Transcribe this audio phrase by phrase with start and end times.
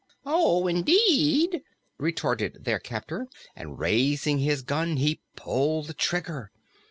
[0.25, 1.61] "Oh indeed!"
[1.99, 6.49] retorted their captor, and raising his gun he pulled the trigger.